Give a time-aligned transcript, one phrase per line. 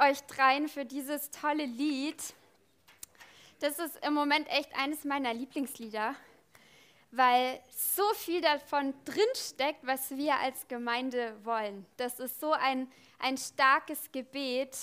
[0.00, 2.22] Euch dreien für dieses tolle Lied.
[3.58, 6.14] Das ist im Moment echt eines meiner Lieblingslieder,
[7.10, 11.84] weil so viel davon drinsteckt, was wir als Gemeinde wollen.
[11.96, 12.86] Das ist so ein,
[13.18, 14.76] ein starkes Gebet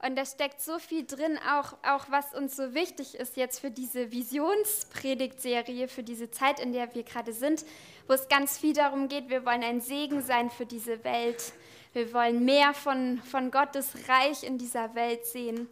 [0.00, 3.70] und da steckt so viel drin, auch, auch was uns so wichtig ist jetzt für
[3.70, 7.64] diese Visionspredigtserie, für diese Zeit, in der wir gerade sind,
[8.06, 11.52] wo es ganz viel darum geht, wir wollen ein Segen sein für diese Welt.
[11.92, 15.68] Wir wollen mehr von, von Gottes Reich in dieser Welt sehen.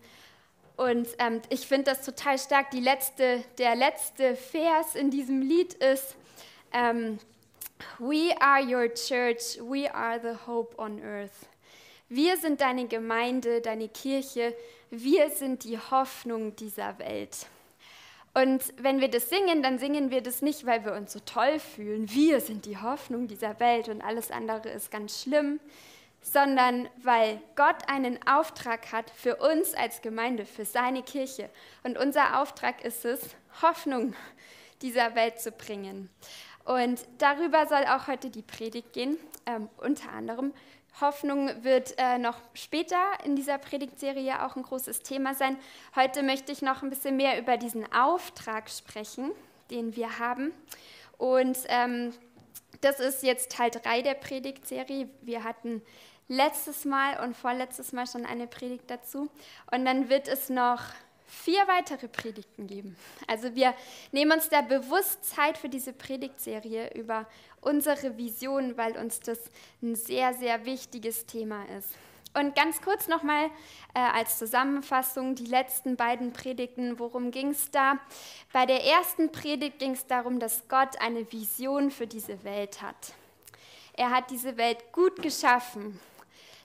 [0.76, 2.70] Und ähm, ich finde das total stark.
[2.70, 6.16] Die letzte, der letzte Vers in diesem Lied ist,
[6.72, 7.18] ähm,
[7.98, 11.48] We are your church, we are the hope on earth.
[12.08, 14.54] Wir sind deine Gemeinde, deine Kirche,
[14.90, 17.46] wir sind die Hoffnung dieser Welt.
[18.32, 21.58] Und wenn wir das singen, dann singen wir das nicht, weil wir uns so toll
[21.58, 25.58] fühlen, wir sind die Hoffnung dieser Welt und alles andere ist ganz schlimm,
[26.32, 31.48] sondern weil Gott einen Auftrag hat für uns als Gemeinde, für seine Kirche.
[31.84, 33.20] Und unser Auftrag ist es,
[33.62, 34.14] Hoffnung
[34.82, 36.10] dieser Welt zu bringen.
[36.64, 40.52] Und darüber soll auch heute die Predigt gehen, ähm, unter anderem
[41.00, 45.56] Hoffnung wird äh, noch später in dieser Predigtserie auch ein großes Thema sein.
[45.94, 49.30] Heute möchte ich noch ein bisschen mehr über diesen Auftrag sprechen,
[49.70, 50.52] den wir haben.
[51.18, 52.12] Und ähm,
[52.80, 55.08] das ist jetzt Teil 3 der Predigtserie.
[55.22, 55.82] Wir hatten
[56.28, 59.28] letztes Mal und vorletztes Mal schon eine Predigt dazu.
[59.70, 60.82] Und dann wird es noch
[61.26, 62.96] vier weitere Predigten geben.
[63.26, 63.74] Also wir
[64.12, 67.26] nehmen uns da bewusst Zeit für diese Predigtserie über
[67.60, 69.38] unsere Vision, weil uns das
[69.82, 71.90] ein sehr, sehr wichtiges Thema ist.
[72.34, 73.46] Und ganz kurz nochmal
[73.94, 76.98] äh, als Zusammenfassung die letzten beiden Predigten.
[76.98, 77.98] Worum ging es da?
[78.52, 83.14] Bei der ersten Predigt ging es darum, dass Gott eine Vision für diese Welt hat.
[83.94, 85.98] Er hat diese Welt gut geschaffen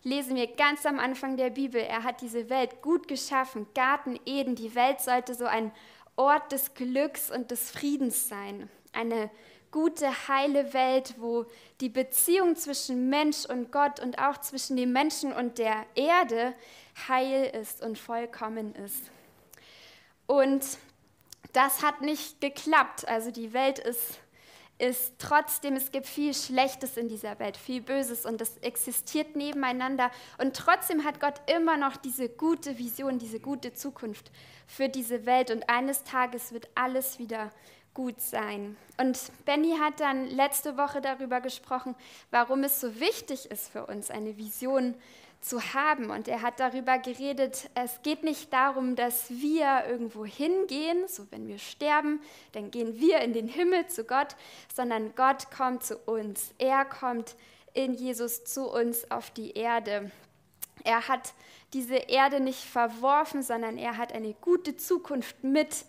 [0.03, 4.55] lesen wir ganz am Anfang der Bibel, er hat diese Welt gut geschaffen, Garten Eden,
[4.55, 5.71] die Welt sollte so ein
[6.15, 9.29] Ort des Glücks und des Friedens sein, eine
[9.71, 11.45] gute, heile Welt, wo
[11.79, 16.53] die Beziehung zwischen Mensch und Gott und auch zwischen dem Menschen und der Erde
[17.07, 19.09] heil ist und vollkommen ist.
[20.27, 20.63] Und
[21.53, 23.07] das hat nicht geklappt.
[23.07, 24.19] Also die Welt ist
[24.81, 30.09] ist trotzdem, es gibt viel Schlechtes in dieser Welt, viel Böses und das existiert nebeneinander.
[30.39, 34.31] Und trotzdem hat Gott immer noch diese gute Vision, diese gute Zukunft
[34.65, 35.51] für diese Welt.
[35.51, 37.51] Und eines Tages wird alles wieder
[37.93, 38.75] gut sein.
[38.97, 41.95] Und Benny hat dann letzte Woche darüber gesprochen,
[42.31, 44.99] warum es so wichtig ist für uns, eine Vision zu
[45.73, 46.11] haben.
[46.11, 51.47] Und er hat darüber geredet, es geht nicht darum, dass wir irgendwo hingehen, so wenn
[51.47, 52.21] wir sterben,
[52.51, 54.35] dann gehen wir in den Himmel zu Gott,
[54.73, 56.53] sondern Gott kommt zu uns.
[56.57, 57.35] Er kommt
[57.73, 60.11] in Jesus zu uns auf die Erde.
[60.83, 61.33] Er hat
[61.73, 65.85] diese Erde nicht verworfen, sondern er hat eine gute Zukunft mit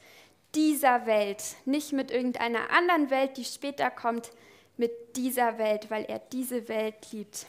[0.54, 4.30] dieser Welt, nicht mit irgendeiner anderen Welt, die später kommt,
[4.76, 7.46] mit dieser Welt, weil er diese Welt liebt.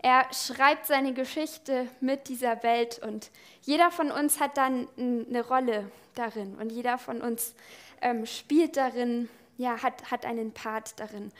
[0.00, 3.30] Er schreibt seine Geschichte mit dieser Welt und
[3.62, 7.54] jeder von uns hat dann eine Rolle darin und jeder von uns
[8.00, 11.32] ähm, spielt darin, ja, hat, hat einen Part darin.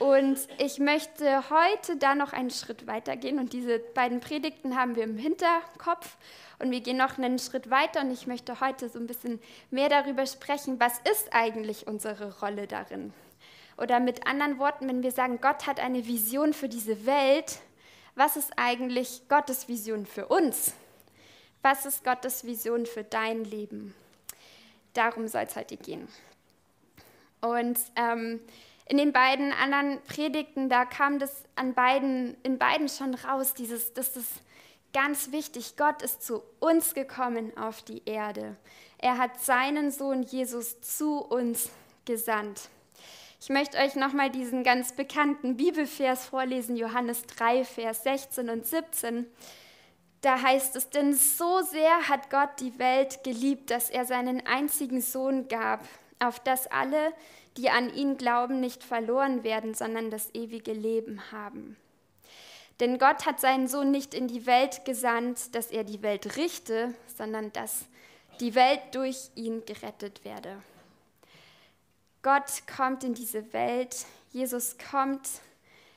[0.00, 4.96] Und ich möchte heute da noch einen Schritt weiter gehen und diese beiden Predigten haben
[4.96, 6.16] wir im Hinterkopf
[6.58, 9.40] und wir gehen noch einen Schritt weiter und ich möchte heute so ein bisschen
[9.70, 13.14] mehr darüber sprechen, was ist eigentlich unsere Rolle darin?
[13.78, 17.60] Oder mit anderen Worten, wenn wir sagen, Gott hat eine Vision für diese Welt,
[18.14, 20.74] was ist eigentlich Gottes Vision für uns?
[21.62, 23.94] Was ist Gottes Vision für dein Leben?
[24.92, 26.08] Darum soll es heute gehen.
[27.40, 28.40] Und ähm,
[28.86, 33.92] in den beiden anderen Predigten, da kam das an beiden, in beiden schon raus, dieses,
[33.94, 34.30] das ist
[34.92, 35.76] ganz wichtig.
[35.76, 38.56] Gott ist zu uns gekommen auf die Erde.
[38.98, 41.70] Er hat seinen Sohn Jesus zu uns
[42.04, 42.68] gesandt.
[43.44, 49.26] Ich möchte euch nochmal diesen ganz bekannten Bibelvers vorlesen, Johannes 3, Vers 16 und 17.
[50.22, 55.02] Da heißt es, denn so sehr hat Gott die Welt geliebt, dass er seinen einzigen
[55.02, 55.86] Sohn gab,
[56.20, 57.12] auf dass alle,
[57.58, 61.76] die an ihn glauben, nicht verloren werden, sondern das ewige Leben haben.
[62.80, 66.94] Denn Gott hat seinen Sohn nicht in die Welt gesandt, dass er die Welt richte,
[67.14, 67.84] sondern dass
[68.40, 70.62] die Welt durch ihn gerettet werde.
[72.24, 75.28] Gott kommt in diese Welt, Jesus kommt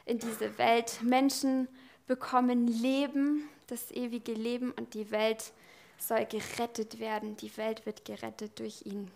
[0.06, 1.70] in diese Welt, Menschen
[2.06, 5.54] bekommen Leben, das ewige Leben und die Welt
[5.98, 9.10] soll gerettet werden, die Welt wird gerettet durch ihn.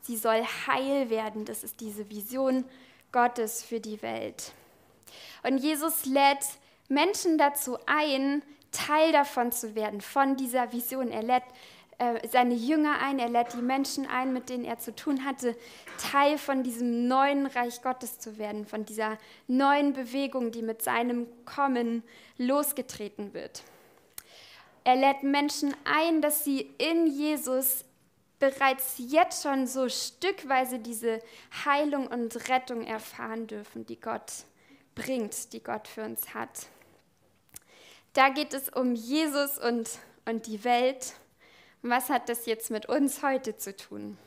[0.00, 2.64] Sie soll heil werden, das ist diese Vision
[3.12, 4.52] Gottes für die Welt.
[5.42, 6.44] Und Jesus lädt
[6.88, 8.42] Menschen dazu ein,
[8.72, 11.10] Teil davon zu werden, von dieser Vision.
[11.10, 11.44] Er lädt
[12.30, 15.56] seine Jünger ein, er lädt die Menschen ein, mit denen er zu tun hatte,
[15.98, 19.16] Teil von diesem neuen Reich Gottes zu werden, von dieser
[19.46, 22.02] neuen Bewegung, die mit seinem Kommen
[22.36, 23.62] losgetreten wird.
[24.84, 27.84] Er lädt Menschen ein, dass sie in Jesus
[28.38, 31.20] bereits jetzt schon so stückweise diese
[31.64, 34.30] Heilung und Rettung erfahren dürfen, die Gott
[34.94, 36.66] bringt, die Gott für uns hat.
[38.12, 39.90] Da geht es um Jesus und,
[40.24, 41.14] und die Welt.
[41.82, 44.18] Was hat das jetzt mit uns heute zu tun?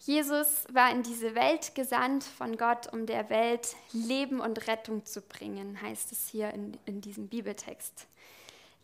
[0.00, 5.22] Jesus war in diese Welt gesandt von Gott, um der Welt Leben und Rettung zu
[5.22, 8.06] bringen, heißt es hier in, in diesem Bibeltext.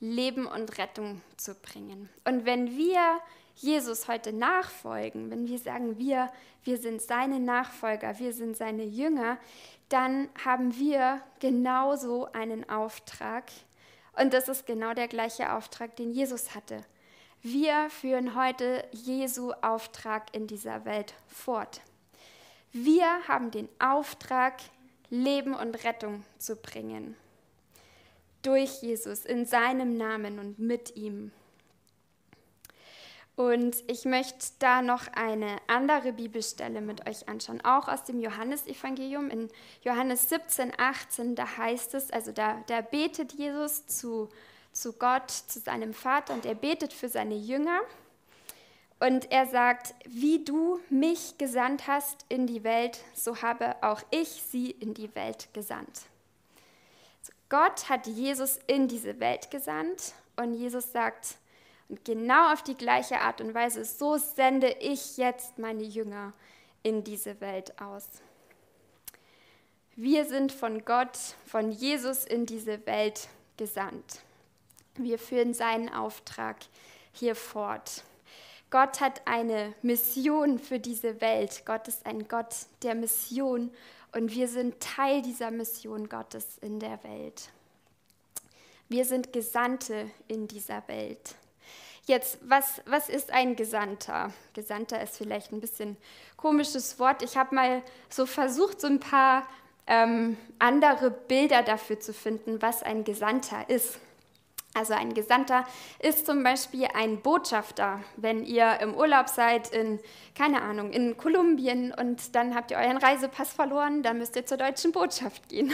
[0.00, 2.09] Leben und Rettung zu bringen.
[2.25, 3.21] Und wenn wir
[3.56, 6.32] Jesus heute nachfolgen, wenn wir sagen, wir,
[6.65, 9.37] wir sind seine Nachfolger, wir sind seine Jünger,
[9.91, 13.44] dann haben wir genauso einen Auftrag.
[14.19, 16.82] Und das ist genau der gleiche Auftrag, den Jesus hatte.
[17.43, 21.81] Wir führen heute Jesu Auftrag in dieser Welt fort.
[22.71, 24.61] Wir haben den Auftrag,
[25.09, 27.17] Leben und Rettung zu bringen.
[28.43, 31.33] Durch Jesus, in seinem Namen und mit ihm.
[33.37, 39.31] Und ich möchte da noch eine andere Bibelstelle mit euch anschauen, auch aus dem Johannesevangelium.
[39.31, 39.49] In
[39.81, 44.29] Johannes 17, 18, da heißt es, also da, da betet Jesus zu,
[44.81, 47.81] zu Gott, zu seinem Vater und er betet für seine Jünger.
[48.99, 54.29] Und er sagt, wie du mich gesandt hast in die Welt, so habe auch ich
[54.29, 56.03] sie in die Welt gesandt.
[57.21, 61.37] Also Gott hat Jesus in diese Welt gesandt und Jesus sagt,
[61.88, 66.32] und genau auf die gleiche Art und Weise, so sende ich jetzt meine Jünger
[66.82, 68.06] in diese Welt aus.
[69.97, 74.23] Wir sind von Gott, von Jesus in diese Welt gesandt.
[75.05, 76.56] Wir führen seinen Auftrag
[77.12, 78.05] hier fort.
[78.70, 81.62] Gott hat eine Mission für diese Welt.
[81.67, 83.70] Gott ist ein Gott der Mission
[84.12, 87.50] und wir sind Teil dieser Mission Gottes in der Welt.
[88.88, 91.35] Wir sind Gesandte in dieser Welt.
[92.06, 94.32] Jetzt, was, was ist ein Gesandter?
[94.53, 95.96] Gesandter ist vielleicht ein bisschen
[96.37, 97.23] komisches Wort.
[97.23, 99.46] Ich habe mal so versucht, so ein paar
[99.87, 103.99] ähm, andere Bilder dafür zu finden, was ein Gesandter ist.
[104.75, 105.67] Also ein Gesandter
[105.99, 109.99] ist zum Beispiel ein Botschafter, wenn ihr im Urlaub seid in,
[110.37, 114.58] keine Ahnung, in Kolumbien und dann habt ihr euren Reisepass verloren, dann müsst ihr zur
[114.58, 115.72] deutschen Botschaft gehen.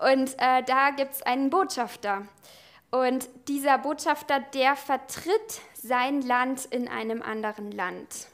[0.00, 2.26] Und äh, da gibt es einen Botschafter.
[2.90, 8.26] Und dieser Botschafter, der vertritt sein Land in einem anderen Land.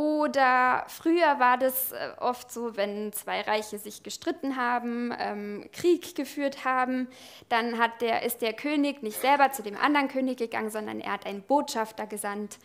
[0.00, 6.14] Oder früher war das äh, oft so, wenn zwei Reiche sich gestritten haben, ähm, Krieg
[6.14, 7.06] geführt haben,
[7.50, 11.12] dann hat der, ist der König nicht selber zu dem anderen König gegangen, sondern er
[11.12, 12.56] hat einen Botschafter gesandt.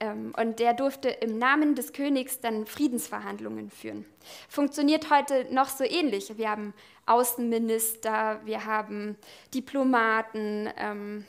[0.00, 4.04] Ähm, und der durfte im Namen des Königs dann Friedensverhandlungen führen.
[4.50, 6.36] Funktioniert heute noch so ähnlich.
[6.36, 6.74] Wir haben
[7.06, 9.16] Außenminister, wir haben
[9.54, 11.24] Diplomaten, ähm,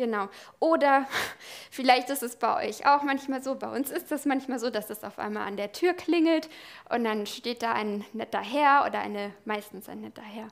[0.00, 0.28] genau.
[0.60, 1.06] Oder
[1.70, 4.88] vielleicht ist es bei euch auch manchmal so, bei uns ist es manchmal so, dass
[4.88, 6.48] es auf einmal an der Tür klingelt
[6.88, 10.48] und dann steht da ein netter Herr oder eine, meistens ein netter Herr,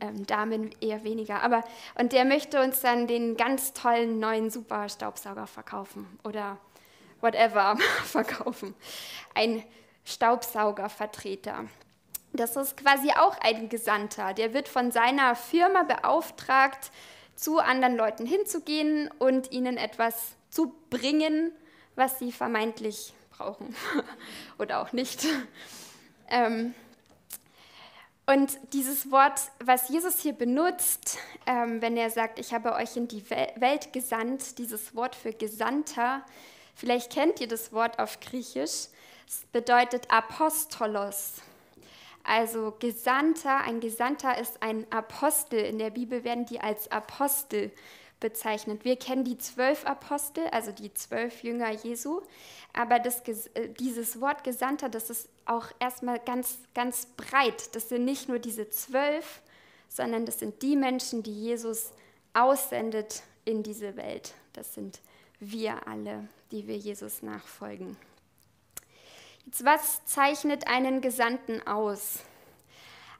[0.00, 1.62] ähm, Damen eher weniger, aber
[1.94, 6.58] und der möchte uns dann den ganz tollen neuen Super-Staubsauger verkaufen oder
[7.20, 8.74] whatever verkaufen.
[9.34, 9.62] Ein
[10.04, 11.66] Staubsaugervertreter.
[12.32, 14.34] Das ist quasi auch ein Gesandter.
[14.34, 16.90] Der wird von seiner Firma beauftragt,
[17.36, 21.52] zu anderen Leuten hinzugehen und ihnen etwas zu bringen,
[21.96, 23.74] was sie vermeintlich brauchen
[24.58, 25.26] oder auch nicht.
[26.34, 26.72] Ähm,
[28.24, 33.06] und dieses Wort, was Jesus hier benutzt, ähm, wenn er sagt, ich habe euch in
[33.06, 36.24] die Welt gesandt, dieses Wort für Gesandter,
[36.74, 38.88] vielleicht kennt ihr das Wort auf Griechisch,
[39.26, 41.42] es bedeutet Apostolos.
[42.24, 45.60] Also Gesandter, ein Gesandter ist ein Apostel.
[45.60, 47.72] In der Bibel werden die als Apostel
[48.22, 48.84] bezeichnet.
[48.84, 52.22] Wir kennen die zwölf Apostel, also die zwölf Jünger Jesu,
[52.72, 57.74] aber das, äh, dieses Wort Gesandter, das ist auch erstmal ganz, ganz breit.
[57.74, 59.42] Das sind nicht nur diese zwölf,
[59.88, 61.90] sondern das sind die Menschen, die Jesus
[62.32, 64.34] aussendet in diese Welt.
[64.52, 65.00] Das sind
[65.40, 67.96] wir alle, die wir Jesus nachfolgen.
[69.46, 72.20] Jetzt, was zeichnet einen Gesandten aus?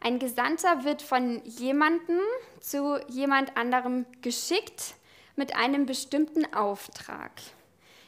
[0.00, 2.20] Ein Gesandter wird von jemandem
[2.60, 4.94] zu jemand anderem geschickt
[5.36, 7.30] mit einem bestimmten Auftrag.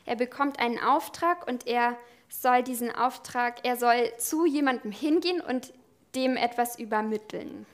[0.06, 1.96] Er bekommt einen Auftrag und er
[2.28, 5.72] soll diesen Auftrag, er soll zu jemandem hingehen und
[6.14, 7.66] dem etwas übermitteln.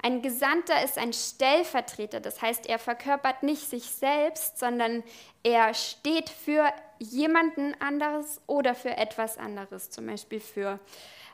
[0.00, 5.02] Ein Gesandter ist ein Stellvertreter, das heißt, er verkörpert nicht sich selbst, sondern
[5.42, 10.78] er steht für jemanden anderes oder für etwas anderes, zum Beispiel für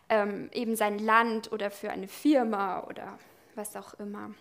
[0.08, 3.18] ähm, eben sein Land oder für eine Firma oder
[3.54, 4.34] was auch immer.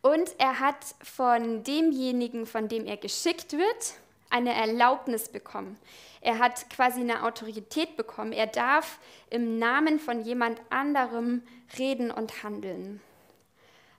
[0.00, 3.94] Und er hat von demjenigen, von dem er geschickt wird,
[4.34, 5.78] eine Erlaubnis bekommen.
[6.20, 8.32] Er hat quasi eine Autorität bekommen.
[8.32, 8.98] Er darf
[9.30, 11.42] im Namen von jemand anderem
[11.78, 13.00] reden und handeln.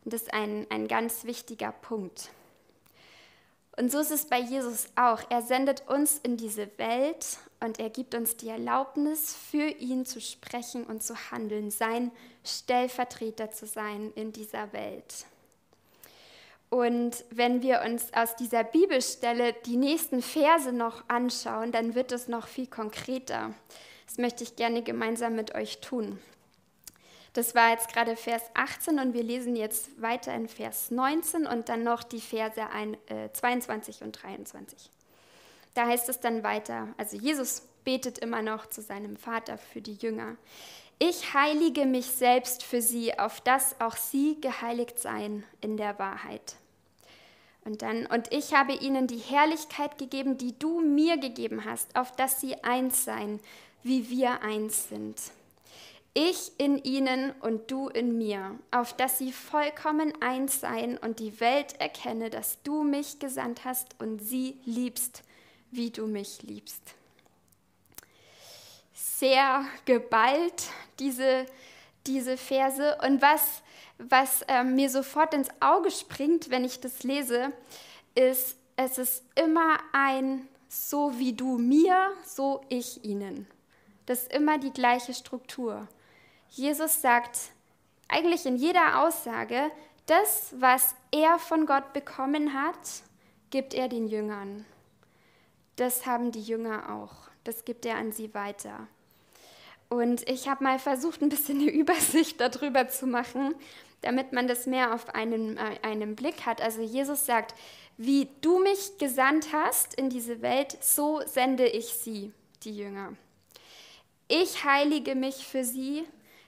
[0.03, 2.31] Und das ist ein, ein ganz wichtiger Punkt.
[3.77, 5.21] Und so ist es bei Jesus auch.
[5.29, 7.25] Er sendet uns in diese Welt
[7.61, 12.11] und er gibt uns die Erlaubnis, für ihn zu sprechen und zu handeln, sein
[12.43, 15.25] Stellvertreter zu sein in dieser Welt.
[16.75, 22.27] Und wenn wir uns aus dieser Bibelstelle die nächsten Verse noch anschauen, dann wird es
[22.27, 23.53] noch viel konkreter.
[24.05, 26.19] Das möchte ich gerne gemeinsam mit euch tun.
[27.31, 31.69] Das war jetzt gerade Vers 18 und wir lesen jetzt weiter in Vers 19 und
[31.69, 32.61] dann noch die Verse
[33.31, 34.89] 22 äh, und 23.
[35.75, 39.95] Da heißt es dann weiter, also Jesus betet immer noch zu seinem Vater für die
[39.95, 40.35] Jünger.
[40.99, 46.57] Ich heilige mich selbst für sie, auf dass auch sie geheiligt seien in der Wahrheit.
[47.65, 52.15] Und dann, und ich habe ihnen die Herrlichkeit gegeben, die du mir gegeben hast, auf
[52.15, 53.39] dass sie eins seien,
[53.83, 55.19] wie wir eins sind.
[56.13, 61.41] Ich in ihnen und du in mir, auf dass sie vollkommen eins seien und die
[61.41, 65.23] Welt erkenne, dass du mich gesandt hast und sie liebst,
[65.71, 66.95] wie du mich liebst
[69.19, 70.63] sehr geballt,
[70.99, 71.45] diese,
[72.07, 72.97] diese Verse.
[73.03, 73.61] Und was,
[73.97, 77.51] was äh, mir sofort ins Auge springt, wenn ich das lese,
[78.13, 83.47] ist, es ist immer ein so wie du mir, so ich ihnen.
[84.05, 85.87] Das ist immer die gleiche Struktur.
[86.49, 87.39] Jesus sagt
[88.07, 89.71] eigentlich in jeder Aussage,
[90.05, 93.03] das, was er von Gott bekommen hat,
[93.49, 94.65] gibt er den Jüngern.
[95.77, 97.29] Das haben die Jünger auch.
[97.43, 98.87] Das gibt er an sie weiter.
[99.95, 103.55] Und ich habe mal versucht, ein bisschen eine Übersicht darüber zu machen,
[104.01, 106.61] damit man das mehr auf einen, äh, einen Blick hat.
[106.61, 107.55] Also Jesus sagt,
[107.97, 112.33] wie du mich gesandt hast in diese Welt, so sende ich sie,
[112.63, 113.13] die Jünger.
[114.27, 116.03] Ich heilige mich für sie,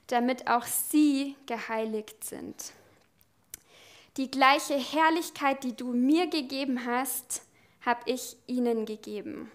[0.08, 2.74] damit auch sie geheiligt sind.
[4.18, 7.44] Die gleiche Herrlichkeit, die du mir gegeben hast,
[7.86, 9.52] habe ich ihnen gegeben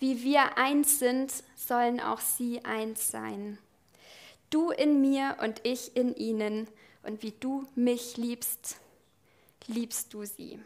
[0.00, 3.58] wie wir eins sind, sollen auch sie eins sein.
[4.50, 6.66] Du in mir und ich in ihnen,
[7.02, 8.76] und wie du mich liebst,
[9.66, 10.58] liebst du sie.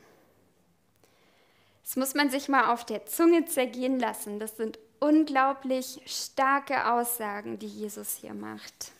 [1.85, 4.39] Das muss man sich mal auf der Zunge zergehen lassen.
[4.39, 8.93] Das sind unglaublich starke Aussagen, die Jesus hier macht.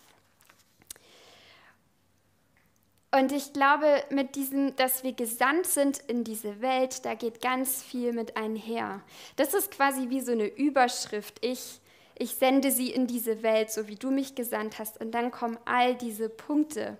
[3.17, 7.81] Und ich glaube, mit diesem, dass wir gesandt sind in diese Welt, da geht ganz
[7.81, 9.03] viel mit einher.
[9.37, 11.39] Das ist quasi wie so eine Überschrift.
[11.41, 11.81] Ich,
[12.19, 15.01] ich sende sie in diese Welt, so wie du mich gesandt hast.
[15.01, 16.97] Und dann kommen all diese Punkte.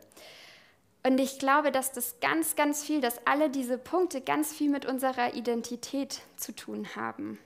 [1.03, 4.87] Und ich glaube, dass das ganz, ganz viel, dass alle diese Punkte ganz viel mit
[4.87, 7.41] unserer Identität zu tun haben.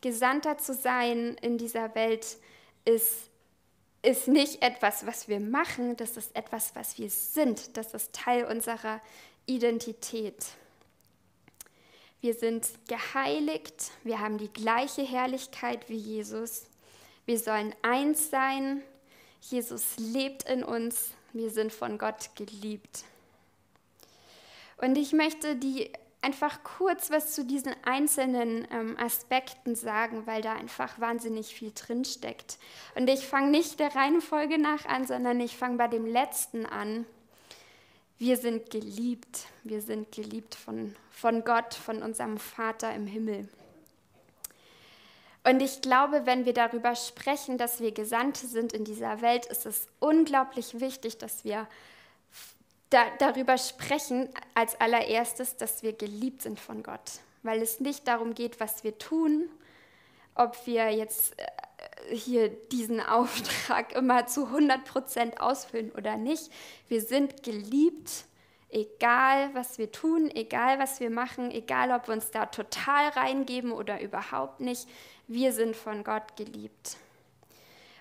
[0.00, 2.38] Gesandter zu sein in dieser Welt
[2.84, 3.29] ist
[4.02, 7.76] ist nicht etwas, was wir machen, das ist etwas, was wir sind.
[7.76, 9.00] Das ist Teil unserer
[9.46, 10.46] Identität.
[12.22, 16.66] Wir sind geheiligt, wir haben die gleiche Herrlichkeit wie Jesus.
[17.24, 18.82] Wir sollen eins sein.
[19.40, 21.12] Jesus lebt in uns.
[21.32, 23.04] Wir sind von Gott geliebt.
[24.76, 25.92] Und ich möchte die
[26.22, 32.58] einfach kurz was zu diesen einzelnen ähm, Aspekten sagen, weil da einfach wahnsinnig viel drinsteckt.
[32.94, 37.06] Und ich fange nicht der Reihenfolge nach an, sondern ich fange bei dem letzten an.
[38.18, 39.46] Wir sind geliebt.
[39.64, 43.48] Wir sind geliebt von, von Gott, von unserem Vater im Himmel.
[45.42, 49.64] Und ich glaube, wenn wir darüber sprechen, dass wir Gesandte sind in dieser Welt, ist
[49.64, 51.66] es unglaublich wichtig, dass wir
[52.90, 58.34] da, darüber sprechen als allererstes, dass wir geliebt sind von Gott, weil es nicht darum
[58.34, 59.48] geht, was wir tun,
[60.34, 66.50] ob wir jetzt äh, hier diesen Auftrag immer zu 100 Prozent ausfüllen oder nicht.
[66.88, 68.24] Wir sind geliebt,
[68.68, 73.72] egal was wir tun, egal was wir machen, egal ob wir uns da total reingeben
[73.72, 74.88] oder überhaupt nicht.
[75.28, 76.96] Wir sind von Gott geliebt.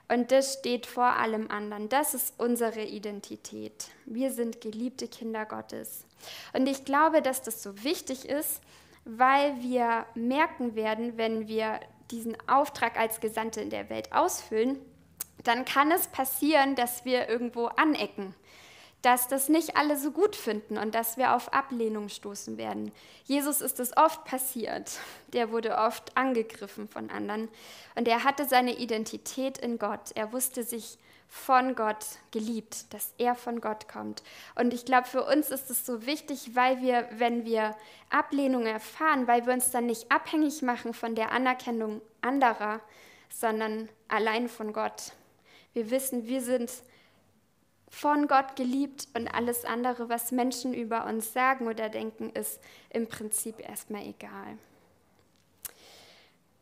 [0.09, 1.87] Und das steht vor allem anderen.
[1.87, 3.89] Das ist unsere Identität.
[4.05, 6.03] Wir sind geliebte Kinder Gottes.
[6.53, 8.61] Und ich glaube, dass das so wichtig ist,
[9.05, 11.79] weil wir merken werden, wenn wir
[12.11, 14.79] diesen Auftrag als Gesandte in der Welt ausfüllen,
[15.43, 18.33] dann kann es passieren, dass wir irgendwo anecken,
[19.01, 22.91] dass das nicht alle so gut finden und dass wir auf Ablehnung stoßen werden.
[23.23, 24.99] Jesus ist es oft passiert.
[25.33, 27.47] Der wurde oft angegriffen von anderen
[27.95, 30.11] und er hatte seine Identität in Gott.
[30.15, 30.97] Er wusste sich
[31.29, 34.23] von Gott geliebt, dass er von Gott kommt.
[34.55, 37.75] Und ich glaube, für uns ist es so wichtig, weil wir, wenn wir
[38.09, 42.81] Ablehnung erfahren, weil wir uns dann nicht abhängig machen von der Anerkennung anderer,
[43.29, 45.13] sondern allein von Gott.
[45.73, 46.71] Wir wissen, wir sind
[47.89, 53.07] von Gott geliebt und alles andere, was Menschen über uns sagen oder denken, ist im
[53.07, 54.57] Prinzip erstmal egal.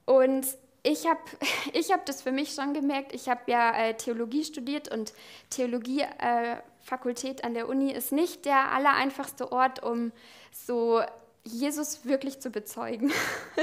[0.05, 0.47] Und
[0.83, 1.19] ich habe
[1.73, 3.13] ich hab das für mich schon gemerkt.
[3.13, 5.13] Ich habe ja äh, Theologie studiert und
[5.49, 10.11] Theologiefakultät äh, an der Uni ist nicht der allereinfachste Ort, um
[10.51, 11.01] so
[11.43, 13.11] Jesus wirklich zu bezeugen,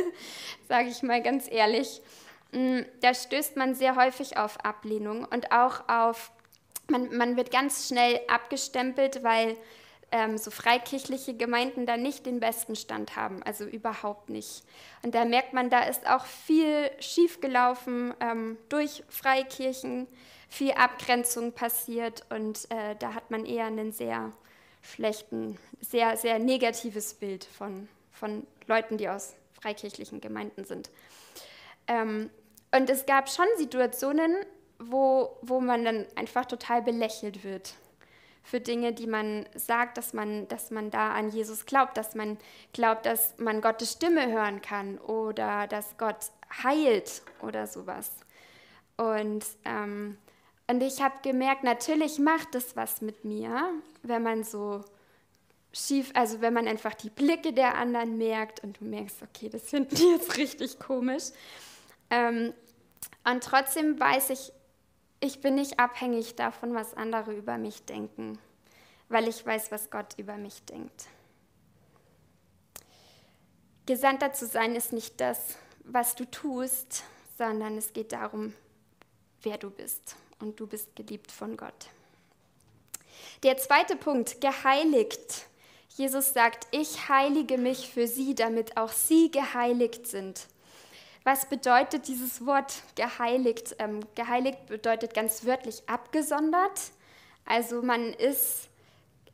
[0.68, 2.02] sage ich mal ganz ehrlich.
[2.52, 6.30] Mm, da stößt man sehr häufig auf Ablehnung und auch auf
[6.88, 9.56] man, man wird ganz schnell abgestempelt, weil
[10.12, 14.62] ähm, so freikirchliche Gemeinden da nicht den besten Stand haben, also überhaupt nicht.
[15.02, 20.06] Und da merkt man, da ist auch viel schiefgelaufen ähm, durch Freikirchen,
[20.48, 24.32] viel Abgrenzung passiert und äh, da hat man eher einen sehr
[24.82, 30.90] schlechten, sehr, sehr negatives Bild von, von Leuten, die aus freikirchlichen Gemeinden sind.
[31.88, 32.30] Ähm,
[32.70, 34.36] und es gab schon Situationen,
[34.90, 37.74] wo, wo man dann einfach total belächelt wird
[38.44, 42.36] für Dinge, die man sagt, dass man, dass man da an Jesus glaubt, dass man
[42.74, 46.30] glaubt, dass man Gottes Stimme hören kann oder dass Gott
[46.62, 48.12] heilt oder sowas.
[48.96, 50.18] Und, ähm,
[50.68, 53.70] und ich habe gemerkt, natürlich macht es was mit mir,
[54.02, 54.84] wenn man so
[55.72, 59.62] schief, also wenn man einfach die Blicke der anderen merkt und du merkst, okay, das
[59.62, 61.24] finden die jetzt richtig komisch.
[62.10, 62.52] Ähm,
[63.24, 64.52] und trotzdem weiß ich,
[65.24, 68.38] ich bin nicht abhängig davon, was andere über mich denken,
[69.08, 71.06] weil ich weiß, was Gott über mich denkt.
[73.86, 77.04] Gesandter zu sein ist nicht das, was du tust,
[77.36, 78.54] sondern es geht darum,
[79.42, 80.16] wer du bist.
[80.40, 81.88] Und du bist geliebt von Gott.
[83.42, 85.46] Der zweite Punkt, geheiligt.
[85.96, 90.48] Jesus sagt, ich heilige mich für sie, damit auch sie geheiligt sind.
[91.24, 93.76] Was bedeutet dieses Wort geheiligt?
[93.78, 96.92] Ähm, geheiligt bedeutet ganz wörtlich abgesondert.
[97.46, 98.68] Also man ist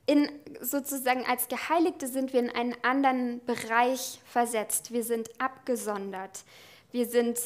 [0.06, 4.92] in, sozusagen als Geheiligte sind wir in einen anderen Bereich versetzt.
[4.92, 6.44] Wir sind abgesondert.
[6.92, 7.38] Wir sind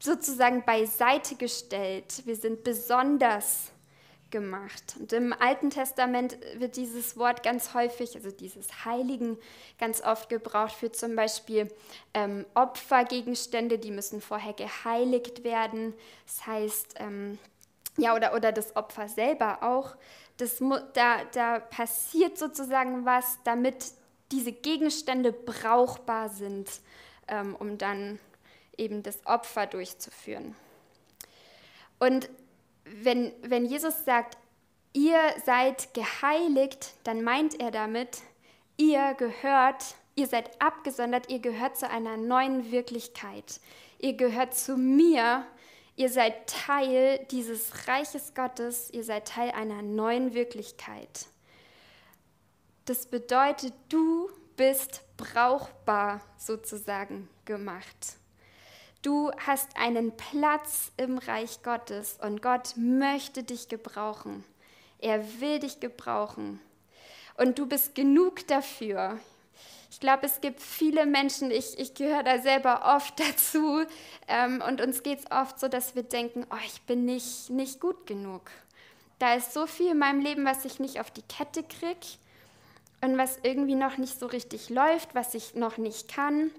[0.00, 2.22] sozusagen beiseite gestellt.
[2.24, 3.72] Wir sind besonders
[4.30, 4.96] gemacht.
[4.98, 9.38] Und im Alten Testament wird dieses Wort ganz häufig, also dieses Heiligen,
[9.78, 11.72] ganz oft gebraucht für zum Beispiel
[12.14, 15.94] ähm, Opfergegenstände, die müssen vorher geheiligt werden.
[16.26, 17.38] Das heißt, ähm,
[17.96, 19.96] ja, oder, oder das Opfer selber auch.
[20.38, 20.58] Das,
[20.92, 23.76] da, da passiert sozusagen was, damit
[24.32, 26.68] diese Gegenstände brauchbar sind,
[27.28, 28.18] ähm, um dann
[28.76, 30.54] eben das Opfer durchzuführen.
[31.98, 32.28] Und
[33.02, 34.36] wenn, wenn Jesus sagt,
[34.92, 38.22] ihr seid geheiligt, dann meint er damit,
[38.76, 43.60] ihr gehört, ihr seid abgesondert, ihr gehört zu einer neuen Wirklichkeit.
[43.98, 45.46] Ihr gehört zu mir,
[45.96, 51.26] ihr seid Teil dieses Reiches Gottes, ihr seid Teil einer neuen Wirklichkeit.
[52.84, 58.16] Das bedeutet, du bist brauchbar sozusagen gemacht.
[59.06, 64.42] Du hast einen Platz im Reich Gottes und Gott möchte dich gebrauchen.
[64.98, 66.58] Er will dich gebrauchen.
[67.36, 69.20] Und du bist genug dafür.
[69.92, 73.84] Ich glaube, es gibt viele Menschen, ich, ich gehöre da selber oft dazu,
[74.26, 77.80] ähm, und uns geht es oft so, dass wir denken, oh, ich bin nicht, nicht
[77.80, 78.50] gut genug.
[79.20, 82.18] Da ist so viel in meinem Leben, was ich nicht auf die Kette kriege
[83.02, 86.50] und was irgendwie noch nicht so richtig läuft, was ich noch nicht kann.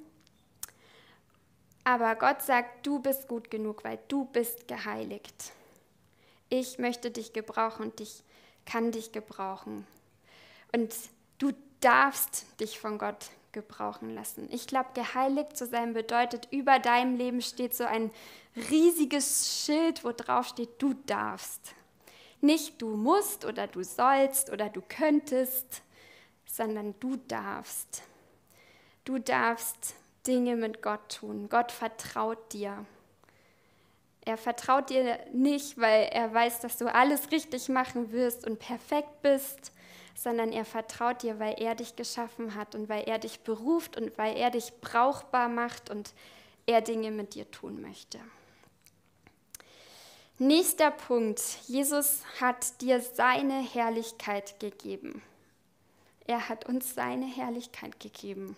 [1.87, 5.53] Aber Gott sagt, du bist gut genug, weil du bist geheiligt.
[6.49, 8.23] Ich möchte dich gebrauchen und ich
[8.65, 9.87] kann dich gebrauchen.
[10.73, 10.93] Und
[11.37, 14.49] du darfst dich von Gott gebrauchen lassen.
[14.51, 18.11] Ich glaube, geheiligt zu sein bedeutet, über deinem Leben steht so ein
[18.69, 21.73] riesiges Schild, wo drauf steht, du darfst.
[22.41, 25.83] Nicht du musst oder du sollst oder du könntest,
[26.45, 28.03] sondern du darfst.
[29.05, 29.95] Du darfst
[30.27, 31.47] Dinge mit Gott tun.
[31.49, 32.85] Gott vertraut dir.
[34.25, 39.21] Er vertraut dir nicht, weil er weiß, dass du alles richtig machen wirst und perfekt
[39.21, 39.71] bist,
[40.15, 44.17] sondern er vertraut dir, weil er dich geschaffen hat und weil er dich beruft und
[44.17, 46.13] weil er dich brauchbar macht und
[46.65, 48.19] er Dinge mit dir tun möchte.
[50.39, 51.41] Nächster Punkt.
[51.67, 55.23] Jesus hat dir seine Herrlichkeit gegeben.
[56.27, 58.57] Er hat uns seine Herrlichkeit gegeben.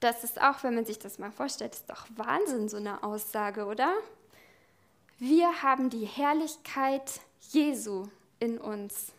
[0.00, 3.66] Das ist auch, wenn man sich das mal vorstellt, ist doch Wahnsinn, so eine Aussage,
[3.66, 3.92] oder?
[5.18, 8.06] Wir haben die Herrlichkeit Jesu
[8.38, 9.12] in uns.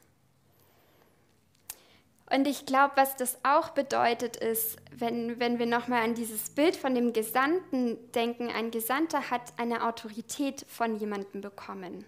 [2.34, 6.78] Und ich glaube, was das auch bedeutet, ist, wenn, wenn wir nochmal an dieses Bild
[6.78, 12.06] von dem Gesandten denken, ein Gesandter hat eine Autorität von jemandem bekommen.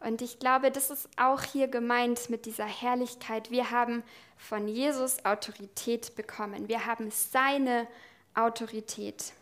[0.00, 3.50] Und ich glaube, das ist auch hier gemeint mit dieser Herrlichkeit.
[3.50, 4.02] Wir haben
[4.36, 6.68] von Jesus Autorität bekommen.
[6.68, 7.86] Wir haben seine
[8.34, 9.32] Autorität.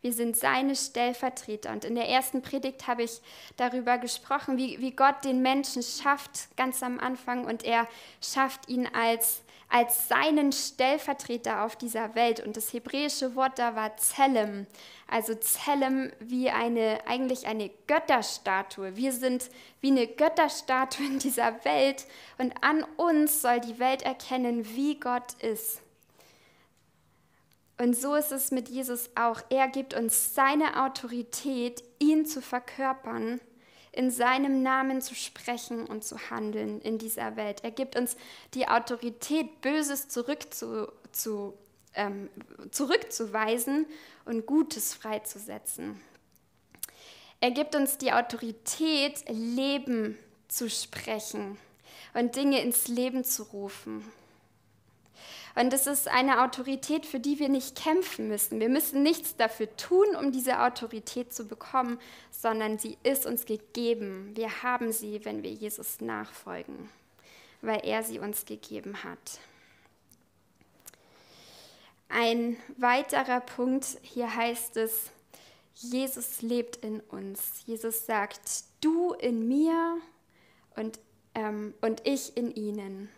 [0.00, 1.72] Wir sind seine Stellvertreter.
[1.72, 3.20] Und in der ersten Predigt habe ich
[3.56, 7.44] darüber gesprochen, wie, wie Gott den Menschen schafft, ganz am Anfang.
[7.44, 7.88] Und er
[8.22, 12.40] schafft ihn als, als seinen Stellvertreter auf dieser Welt.
[12.40, 14.66] Und das hebräische Wort da war Zellem.
[15.06, 18.96] Also Zellem wie eine, eigentlich eine Götterstatue.
[18.96, 19.50] Wir sind
[19.80, 22.06] wie eine Götterstatue in dieser Welt.
[22.38, 25.82] Und an uns soll die Welt erkennen, wie Gott ist.
[27.80, 29.40] Und so ist es mit Jesus auch.
[29.50, 33.40] Er gibt uns seine Autorität, ihn zu verkörpern,
[33.98, 37.64] in seinem Namen zu sprechen und zu handeln in dieser Welt.
[37.64, 38.16] Er gibt uns
[38.54, 41.54] die Autorität, Böses zurückzu, zu,
[41.94, 42.30] ähm,
[42.70, 43.86] zurückzuweisen
[44.24, 46.00] und Gutes freizusetzen.
[47.40, 51.58] Er gibt uns die Autorität, Leben zu sprechen
[52.14, 54.04] und Dinge ins Leben zu rufen.
[55.58, 58.60] Und es ist eine Autorität, für die wir nicht kämpfen müssen.
[58.60, 61.98] Wir müssen nichts dafür tun, um diese Autorität zu bekommen,
[62.30, 64.30] sondern sie ist uns gegeben.
[64.36, 66.88] Wir haben sie, wenn wir Jesus nachfolgen,
[67.60, 69.40] weil er sie uns gegeben hat.
[72.08, 75.10] Ein weiterer Punkt hier heißt es,
[75.74, 77.64] Jesus lebt in uns.
[77.66, 79.98] Jesus sagt, du in mir
[80.76, 81.00] und,
[81.34, 83.08] ähm, und ich in ihnen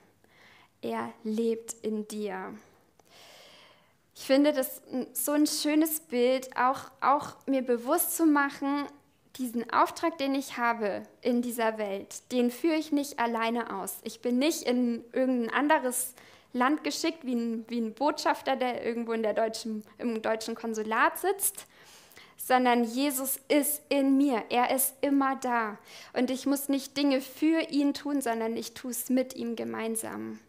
[0.83, 2.55] er lebt in dir.
[4.15, 8.87] Ich finde das so ein schönes Bild, auch, auch mir bewusst zu machen,
[9.37, 13.99] diesen Auftrag, den ich habe in dieser Welt, den führe ich nicht alleine aus.
[14.03, 16.15] Ich bin nicht in irgendein anderes
[16.53, 21.19] Land geschickt, wie ein, wie ein Botschafter, der irgendwo in der deutschen, im deutschen Konsulat
[21.19, 21.67] sitzt,
[22.37, 24.43] sondern Jesus ist in mir.
[24.51, 25.79] Er ist immer da.
[26.13, 30.41] Und ich muss nicht Dinge für ihn tun, sondern ich tue es mit ihm gemeinsam.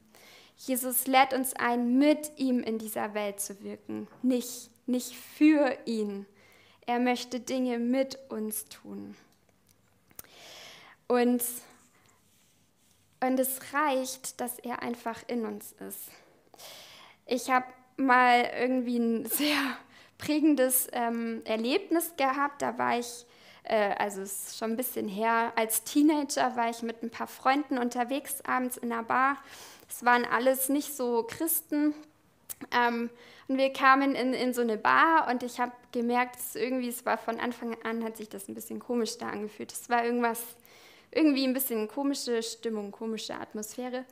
[0.67, 6.27] Jesus lädt uns ein, mit ihm in dieser Welt zu wirken, nicht, nicht für ihn.
[6.85, 9.15] Er möchte Dinge mit uns tun.
[11.07, 11.43] Und,
[13.21, 16.11] und es reicht, dass er einfach in uns ist.
[17.25, 17.65] Ich habe
[17.97, 19.57] mal irgendwie ein sehr
[20.19, 22.61] prägendes ähm, Erlebnis gehabt.
[22.61, 23.25] Da war ich,
[23.63, 27.27] äh, also es ist schon ein bisschen her, als Teenager war ich mit ein paar
[27.27, 29.37] Freunden unterwegs abends in einer Bar
[29.91, 31.93] es waren alles nicht so Christen.
[32.71, 33.09] Ähm,
[33.47, 37.05] und wir kamen in, in so eine Bar und ich habe gemerkt, dass irgendwie, es
[37.05, 39.71] war von Anfang an, hat sich das ein bisschen komisch da angefühlt.
[39.71, 40.41] Es war irgendwas,
[41.11, 44.05] irgendwie ein bisschen komische Stimmung, komische Atmosphäre.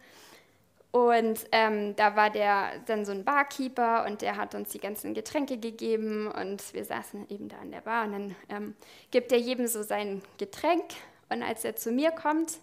[0.91, 5.13] Und ähm, da war der dann so ein Barkeeper und der hat uns die ganzen
[5.13, 8.75] Getränke gegeben und wir saßen eben da an der Bar und dann ähm,
[9.11, 10.85] gibt er jedem so sein Getränk
[11.29, 12.57] und als er zu mir kommt,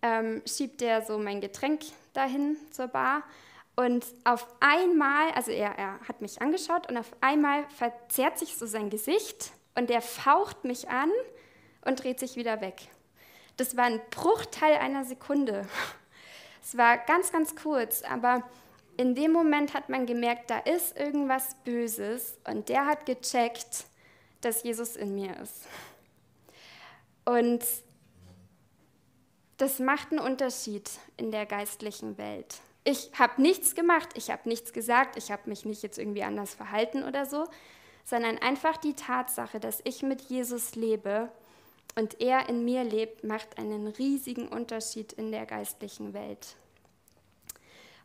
[0.00, 3.22] ähm, schiebt er so mein Getränk dahin zur Bar.
[3.74, 8.66] Und auf einmal, also er, er hat mich angeschaut und auf einmal verzerrt sich so
[8.66, 11.10] sein Gesicht und er faucht mich an
[11.84, 12.88] und dreht sich wieder weg.
[13.56, 15.66] Das war ein Bruchteil einer Sekunde.
[16.62, 18.44] Es war ganz, ganz kurz, aber
[18.96, 23.86] in dem Moment hat man gemerkt, da ist irgendwas Böses und der hat gecheckt,
[24.42, 25.66] dass Jesus in mir ist.
[27.24, 27.64] Und
[29.62, 32.56] das macht einen Unterschied in der geistlichen Welt.
[32.82, 36.52] Ich habe nichts gemacht, ich habe nichts gesagt, ich habe mich nicht jetzt irgendwie anders
[36.52, 37.46] verhalten oder so,
[38.04, 41.28] sondern einfach die Tatsache, dass ich mit Jesus lebe
[41.94, 46.56] und er in mir lebt, macht einen riesigen Unterschied in der geistlichen Welt.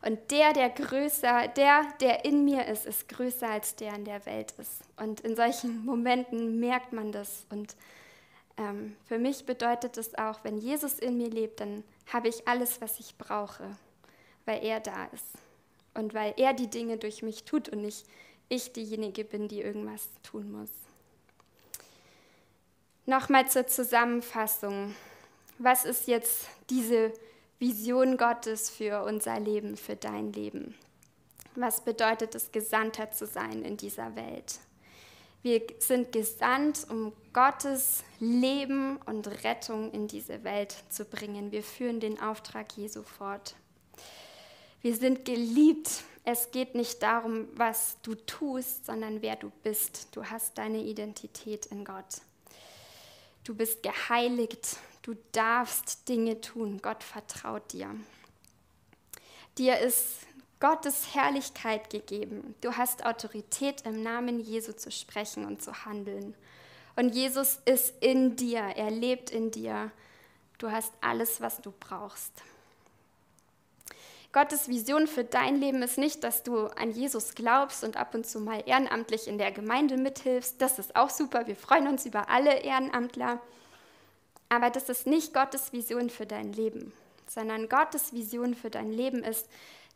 [0.02, 4.24] Und der, der größer, der, der in mir ist, ist größer als der in der
[4.26, 4.82] Welt ist.
[4.96, 7.74] Und in solchen Momenten merkt man das und
[8.58, 12.80] ähm, für mich bedeutet es auch, wenn Jesus in mir lebt, dann habe ich alles,
[12.80, 13.76] was ich brauche,
[14.44, 15.26] weil er da ist
[15.94, 18.06] und weil er die Dinge durch mich tut und nicht
[18.48, 20.70] ich diejenige bin, die irgendwas tun muss.
[23.06, 24.94] Nochmal zur Zusammenfassung.
[25.58, 27.12] Was ist jetzt diese
[27.58, 30.74] Vision Gottes für unser Leben, für dein Leben?
[31.54, 34.60] Was bedeutet es, Gesandter zu sein in dieser Welt?
[35.42, 41.52] Wir sind gesandt, um Gottes Leben und Rettung in diese Welt zu bringen.
[41.52, 43.54] Wir führen den Auftrag Jesu fort.
[44.80, 46.02] Wir sind geliebt.
[46.24, 50.08] Es geht nicht darum, was du tust, sondern wer du bist.
[50.12, 52.22] Du hast deine Identität in Gott.
[53.44, 54.76] Du bist geheiligt.
[55.02, 56.80] Du darfst Dinge tun.
[56.82, 57.94] Gott vertraut dir.
[59.56, 60.27] Dir ist
[60.60, 62.54] Gottes Herrlichkeit gegeben.
[62.60, 66.34] Du hast Autorität im Namen Jesu zu sprechen und zu handeln.
[66.96, 69.92] Und Jesus ist in dir, er lebt in dir.
[70.58, 72.32] Du hast alles, was du brauchst.
[74.32, 78.26] Gottes Vision für dein Leben ist nicht, dass du an Jesus glaubst und ab und
[78.26, 80.60] zu mal ehrenamtlich in der Gemeinde mithilfst.
[80.60, 81.46] Das ist auch super.
[81.46, 83.40] Wir freuen uns über alle Ehrenamtler.
[84.48, 86.92] Aber das ist nicht Gottes Vision für dein Leben,
[87.26, 89.48] sondern Gottes Vision für dein Leben ist,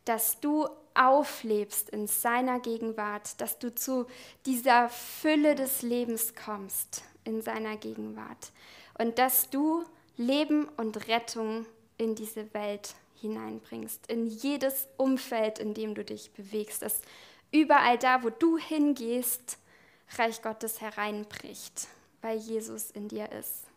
[0.04, 4.06] dass du auflebst in seiner Gegenwart, dass du zu
[4.46, 8.52] dieser Fülle des Lebens kommst in seiner Gegenwart
[8.98, 9.84] und dass du
[10.16, 16.82] Leben und Rettung in diese Welt hineinbringst, in jedes Umfeld, in dem du dich bewegst,
[16.82, 17.00] dass
[17.50, 19.58] überall da, wo du hingehst,
[20.18, 21.88] Reich Gottes hereinbricht,
[22.20, 23.71] weil Jesus in dir ist.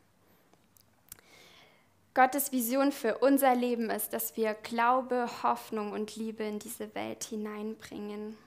[2.16, 7.26] Gottes Vision für unser Leben ist, dass wir Glaube, Hoffnung und Liebe in diese Welt
[7.26, 8.38] hineinbringen.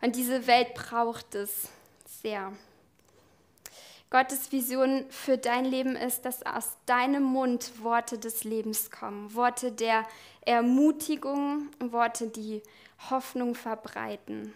[0.00, 1.68] Und diese Welt braucht es
[2.06, 2.50] sehr.
[4.08, 9.70] Gottes Vision für dein Leben ist, dass aus deinem Mund Worte des Lebens kommen, Worte
[9.70, 10.06] der
[10.46, 12.62] Ermutigung, Worte, die
[13.10, 14.54] Hoffnung verbreiten.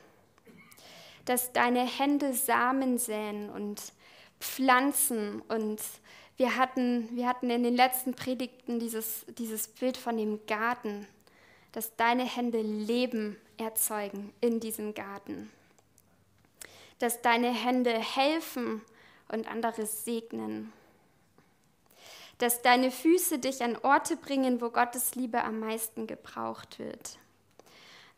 [1.27, 3.93] Dass deine Hände Samen säen und
[4.41, 5.83] pflanzen und
[6.37, 11.07] wir hatten, wir hatten in den letzten Predigten dieses, dieses Bild von dem Garten,
[11.73, 15.51] dass deine Hände Leben erzeugen in diesem Garten.
[16.99, 18.83] Dass deine Hände helfen
[19.29, 20.73] und andere segnen.
[22.39, 27.19] Dass deine Füße dich an Orte bringen, wo Gottes Liebe am meisten gebraucht wird.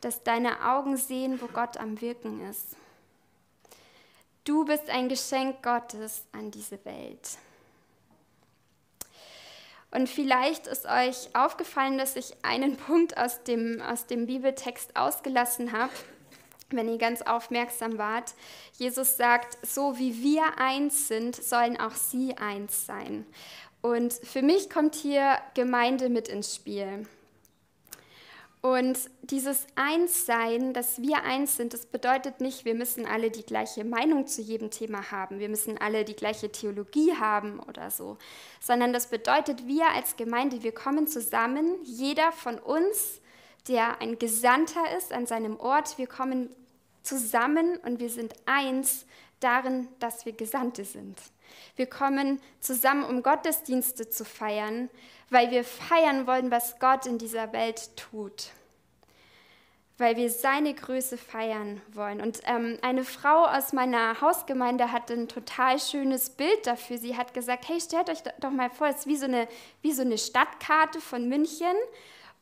[0.01, 2.77] Dass deine Augen sehen, wo Gott am Wirken ist.
[4.45, 7.39] Du bist ein Geschenk Gottes an diese Welt.
[9.95, 15.73] Und vielleicht ist euch aufgefallen, dass ich einen Punkt aus dem, aus dem Bibeltext ausgelassen
[15.73, 15.93] habe,
[16.71, 18.35] wenn ihr ganz aufmerksam wart.
[18.77, 23.25] Jesus sagt, so wie wir eins sind, sollen auch sie eins sein.
[23.83, 27.07] Und für mich kommt hier Gemeinde mit ins Spiel.
[28.65, 33.85] Und dieses Einssein, dass wir eins sind, das bedeutet nicht, wir müssen alle die gleiche
[33.85, 38.17] Meinung zu jedem Thema haben, wir müssen alle die gleiche Theologie haben oder so,
[38.61, 43.21] sondern das bedeutet, wir als Gemeinde, wir kommen zusammen, jeder von uns,
[43.69, 46.49] der ein Gesandter ist an seinem Ort, wir kommen
[47.03, 49.05] zusammen und wir sind eins
[49.41, 51.19] darin, dass wir Gesandte sind.
[51.77, 54.91] Wir kommen zusammen, um Gottesdienste zu feiern,
[55.31, 58.51] weil wir feiern wollen, was Gott in dieser Welt tut.
[59.99, 62.21] Weil wir seine Größe feiern wollen.
[62.21, 66.99] Und ähm, eine Frau aus meiner Hausgemeinde hat ein total schönes Bild dafür.
[66.99, 69.47] Sie hat gesagt, hey, stellt euch doch mal vor, es ist wie so eine,
[69.83, 71.77] wie so eine Stadtkarte von München.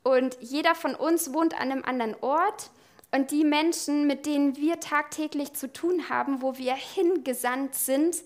[0.02, 2.70] Und jeder von uns wohnt an einem anderen Ort.
[3.14, 8.16] Und die Menschen, mit denen wir tagtäglich zu tun haben, wo wir hingesandt sind,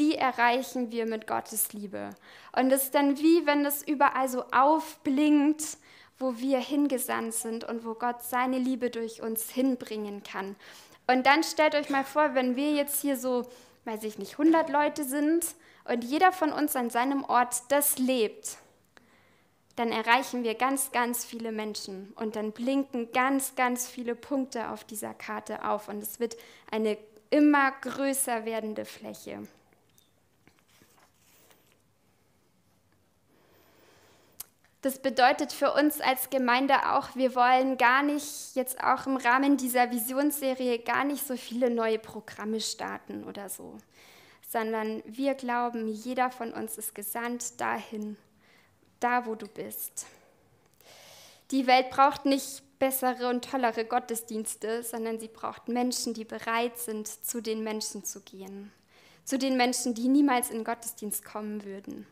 [0.00, 2.10] die erreichen wir mit Gottes Liebe.
[2.56, 5.76] Und es ist dann wie, wenn es überall so aufblinkt,
[6.18, 10.56] wo wir hingesandt sind und wo Gott seine Liebe durch uns hinbringen kann.
[11.06, 13.46] Und dann stellt euch mal vor, wenn wir jetzt hier so,
[13.84, 15.44] weiß ich nicht, 100 Leute sind
[15.84, 18.56] und jeder von uns an seinem Ort das lebt,
[19.76, 24.84] dann erreichen wir ganz, ganz viele Menschen und dann blinken ganz, ganz viele Punkte auf
[24.84, 26.36] dieser Karte auf und es wird
[26.70, 26.96] eine
[27.28, 29.46] immer größer werdende Fläche.
[34.82, 39.58] Das bedeutet für uns als Gemeinde auch, wir wollen gar nicht jetzt auch im Rahmen
[39.58, 43.76] dieser Visionsserie gar nicht so viele neue Programme starten oder so,
[44.48, 48.16] sondern wir glauben, jeder von uns ist gesandt dahin,
[49.00, 50.06] da wo du bist.
[51.50, 57.06] Die Welt braucht nicht bessere und tollere Gottesdienste, sondern sie braucht Menschen, die bereit sind,
[57.06, 58.72] zu den Menschen zu gehen,
[59.24, 62.06] zu den Menschen, die niemals in Gottesdienst kommen würden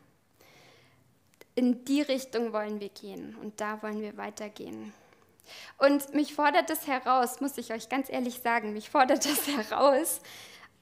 [1.59, 4.93] in die Richtung wollen wir gehen und da wollen wir weitergehen.
[5.77, 10.21] Und mich fordert es heraus, muss ich euch ganz ehrlich sagen, mich fordert es heraus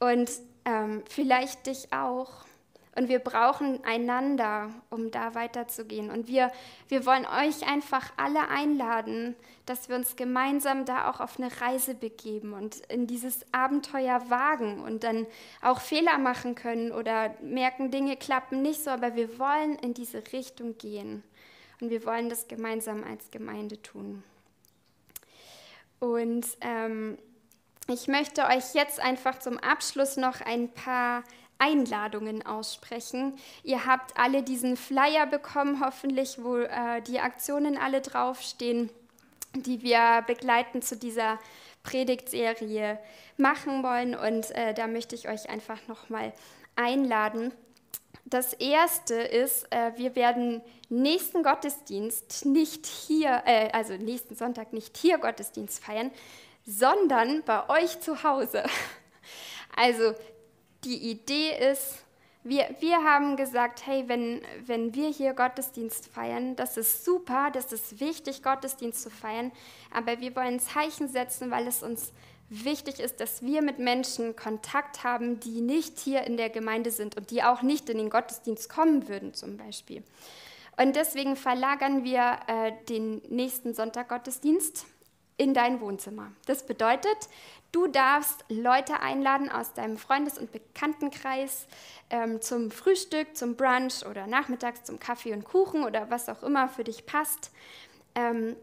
[0.00, 0.30] und
[0.66, 2.44] ähm, vielleicht dich auch.
[2.96, 6.10] Und wir brauchen einander, um da weiterzugehen.
[6.10, 6.50] Und wir,
[6.88, 11.94] wir wollen euch einfach alle einladen, dass wir uns gemeinsam da auch auf eine Reise
[11.94, 15.26] begeben und in dieses Abenteuer wagen und dann
[15.60, 20.22] auch Fehler machen können oder merken, Dinge klappen nicht so, aber wir wollen in diese
[20.32, 21.22] Richtung gehen.
[21.82, 24.22] Und wir wollen das gemeinsam als Gemeinde tun.
[25.98, 27.18] Und ähm,
[27.88, 31.22] ich möchte euch jetzt einfach zum Abschluss noch ein paar
[31.58, 33.38] Einladungen aussprechen.
[33.62, 38.90] Ihr habt alle diesen Flyer bekommen, hoffentlich, wo äh, die Aktionen alle draufstehen,
[39.54, 41.38] die wir begleiten zu dieser
[41.82, 42.98] Predigtserie
[43.36, 44.14] machen wollen.
[44.14, 46.32] Und äh, da möchte ich euch einfach nochmal
[46.74, 47.52] einladen.
[48.24, 54.96] Das erste ist, äh, wir werden nächsten Gottesdienst nicht hier, äh, also nächsten Sonntag nicht
[54.96, 56.10] hier Gottesdienst feiern,
[56.66, 58.64] sondern bei euch zu Hause.
[59.78, 60.14] Also
[60.84, 62.02] die Idee ist,
[62.44, 67.72] wir, wir haben gesagt, hey, wenn, wenn wir hier Gottesdienst feiern, das ist super, das
[67.72, 69.50] ist wichtig, Gottesdienst zu feiern,
[69.92, 72.12] aber wir wollen Zeichen setzen, weil es uns
[72.48, 77.16] wichtig ist, dass wir mit Menschen Kontakt haben, die nicht hier in der Gemeinde sind
[77.16, 80.04] und die auch nicht in den Gottesdienst kommen würden zum Beispiel.
[80.76, 84.86] Und deswegen verlagern wir äh, den nächsten Sonntag Gottesdienst
[85.36, 86.32] in dein Wohnzimmer.
[86.46, 87.16] Das bedeutet,
[87.76, 91.66] Du darfst Leute einladen aus deinem Freundes- und Bekanntenkreis
[92.08, 96.70] ähm, zum Frühstück, zum Brunch oder nachmittags zum Kaffee und Kuchen oder was auch immer
[96.70, 97.50] für dich passt.
[98.14, 98.56] Ähm,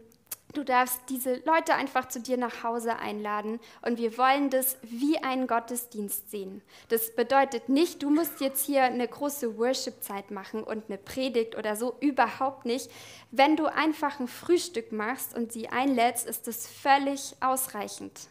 [0.52, 5.16] du darfst diese Leute einfach zu dir nach Hause einladen und wir wollen das wie
[5.18, 6.60] einen Gottesdienst sehen.
[6.88, 11.76] Das bedeutet nicht, du musst jetzt hier eine große Worship-Zeit machen und eine Predigt oder
[11.76, 12.90] so, überhaupt nicht.
[13.30, 18.28] Wenn du einfach ein Frühstück machst und sie einlädst, ist das völlig ausreichend.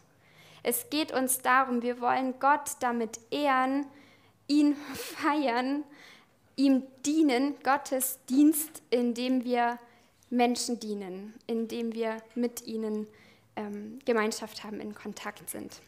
[0.64, 3.86] Es geht uns darum, wir wollen Gott damit ehren,
[4.48, 5.84] ihn feiern,
[6.56, 9.78] ihm dienen, Gottes Dienst, indem wir
[10.30, 13.06] Menschen dienen, indem wir mit ihnen
[13.56, 15.80] ähm, Gemeinschaft haben, in Kontakt sind.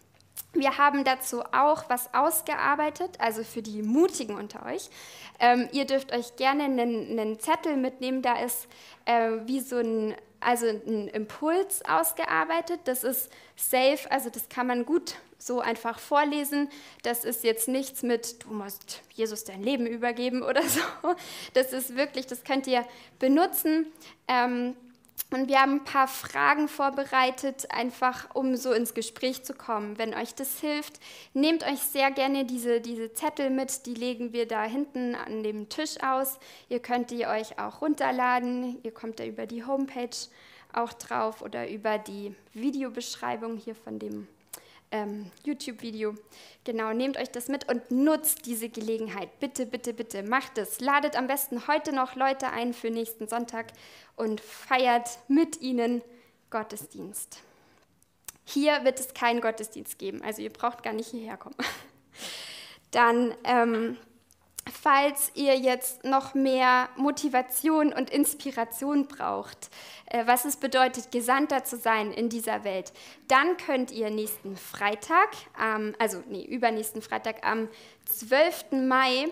[0.52, 4.90] Wir haben dazu auch was ausgearbeitet, also für die Mutigen unter euch.
[5.40, 8.68] Ähm, ihr dürft euch gerne einen, einen Zettel mitnehmen, da ist
[9.06, 12.80] äh, wie so ein also ein Impuls ausgearbeitet.
[12.84, 16.68] Das ist safe, also das kann man gut so einfach vorlesen.
[17.02, 20.80] Das ist jetzt nichts mit, du musst Jesus dein Leben übergeben oder so.
[21.54, 22.84] Das ist wirklich, das könnt ihr
[23.18, 23.86] benutzen.
[24.28, 24.76] Ähm,
[25.30, 29.98] und wir haben ein paar Fragen vorbereitet, einfach um so ins Gespräch zu kommen.
[29.98, 31.00] Wenn euch das hilft,
[31.34, 35.68] nehmt euch sehr gerne diese, diese Zettel mit, die legen wir da hinten an dem
[35.68, 36.38] Tisch aus.
[36.68, 38.78] Ihr könnt die euch auch runterladen.
[38.82, 40.16] Ihr kommt da über die Homepage
[40.72, 44.28] auch drauf oder über die Videobeschreibung hier von dem
[44.90, 46.14] ähm, YouTube-Video.
[46.64, 49.40] Genau, nehmt euch das mit und nutzt diese Gelegenheit.
[49.40, 50.80] Bitte, bitte, bitte, macht es.
[50.80, 53.72] Ladet am besten heute noch Leute ein für nächsten Sonntag
[54.16, 56.02] und feiert mit ihnen
[56.50, 57.42] Gottesdienst.
[58.44, 61.56] Hier wird es keinen Gottesdienst geben, also ihr braucht gar nicht hierher kommen.
[62.92, 63.96] Dann ähm,
[64.86, 69.68] falls ihr jetzt noch mehr Motivation und Inspiration braucht,
[70.06, 72.92] äh, was es bedeutet, Gesandter zu sein in dieser Welt,
[73.26, 75.30] dann könnt ihr nächsten Freitag,
[75.98, 77.68] also nee, übernächsten Freitag am
[78.04, 78.86] 12.
[78.86, 79.26] Mai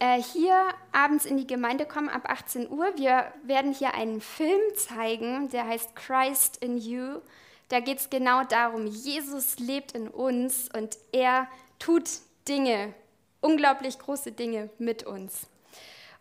[0.00, 0.54] äh, hier
[0.92, 2.92] abends in die Gemeinde kommen ab 18 Uhr.
[2.96, 7.22] Wir werden hier einen Film zeigen, der heißt Christ in You.
[7.70, 12.04] Da geht es genau darum, Jesus lebt in uns und er tut
[12.46, 12.92] Dinge
[13.44, 15.46] unglaublich große Dinge mit uns.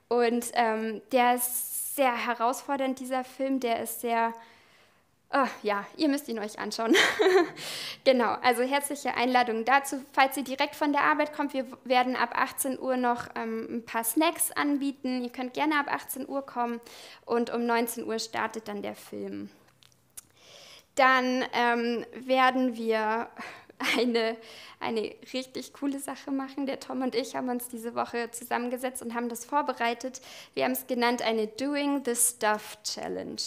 [0.10, 3.62] Und ähm, der ist sehr herausfordernd, dieser Film.
[3.62, 4.34] Der ist sehr,
[5.34, 6.96] oh, ja, ihr müsst ihn euch anschauen.
[8.04, 10.04] genau, also herzliche Einladung dazu.
[10.12, 13.86] Falls ihr direkt von der Arbeit kommt, wir werden ab 18 Uhr noch ähm, ein
[13.86, 15.24] paar Snacks anbieten.
[15.24, 16.82] Ihr könnt gerne ab 18 Uhr kommen
[17.26, 19.50] und um 19 Uhr startet dann der Film.
[20.96, 23.30] Dann ähm, werden wir
[23.98, 24.38] eine,
[24.80, 26.66] eine richtig coole Sache machen.
[26.66, 30.22] Der Tom und ich haben uns diese Woche zusammengesetzt und haben das vorbereitet.
[30.54, 33.42] Wir haben es genannt eine Doing the Stuff Challenge.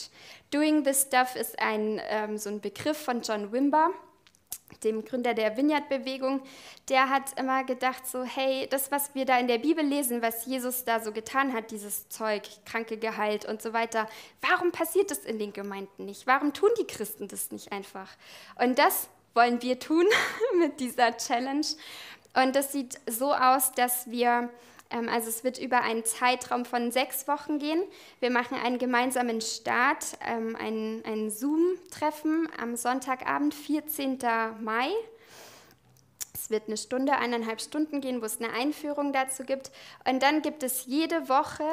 [0.50, 3.90] Doing the Stuff ist ein, ähm, so ein Begriff von John Wimber
[4.84, 6.42] dem Gründer der Vineyard-Bewegung,
[6.88, 10.46] der hat immer gedacht, so, hey, das, was wir da in der Bibel lesen, was
[10.46, 14.08] Jesus da so getan hat, dieses Zeug, Kranke geheilt und so weiter,
[14.42, 16.26] warum passiert das in den Gemeinden nicht?
[16.26, 18.10] Warum tun die Christen das nicht einfach?
[18.56, 20.06] Und das wollen wir tun
[20.58, 21.66] mit dieser Challenge.
[22.34, 24.50] Und das sieht so aus, dass wir,
[24.90, 27.82] ähm, also es wird über einen Zeitraum von sechs Wochen gehen.
[28.20, 34.18] Wir machen einen gemeinsamen Start, ähm, ein, ein Zoom-Treffen am Sonntagabend, 14.
[34.60, 34.90] Mai.
[36.34, 39.70] Es wird eine Stunde, eineinhalb Stunden gehen, wo es eine Einführung dazu gibt.
[40.08, 41.64] Und dann gibt es jede Woche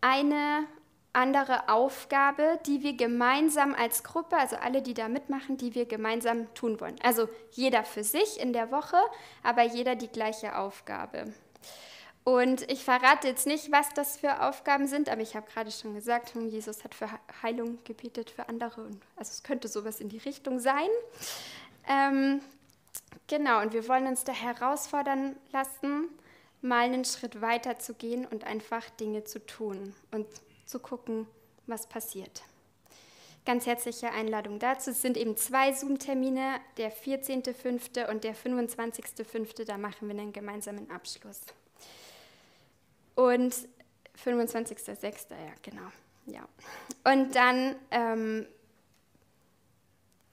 [0.00, 0.66] eine
[1.16, 6.52] andere Aufgabe, die wir gemeinsam als Gruppe, also alle, die da mitmachen, die wir gemeinsam
[6.54, 6.96] tun wollen.
[7.02, 8.98] Also jeder für sich in der Woche,
[9.42, 11.32] aber jeder die gleiche Aufgabe.
[12.22, 15.94] Und ich verrate jetzt nicht, was das für Aufgaben sind, aber ich habe gerade schon
[15.94, 17.08] gesagt, hm, Jesus hat für
[17.42, 18.82] Heilung gebetet für andere.
[18.82, 20.88] Und also es könnte sowas in die Richtung sein.
[21.88, 22.40] Ähm,
[23.26, 26.08] genau, und wir wollen uns da herausfordern lassen,
[26.60, 30.26] mal einen Schritt weiter zu gehen und einfach Dinge zu tun und
[30.66, 31.26] zu gucken,
[31.66, 32.42] was passiert.
[33.44, 34.90] Ganz herzliche Einladung dazu.
[34.90, 38.10] Es sind eben zwei Zoom-Termine, der 14.05.
[38.10, 39.64] und der 25.05.
[39.64, 41.40] Da machen wir einen gemeinsamen Abschluss.
[43.14, 43.54] Und
[44.24, 45.30] 25.06.
[45.30, 45.92] ja, genau.
[46.26, 46.48] Ja.
[47.04, 48.46] Und dann ähm,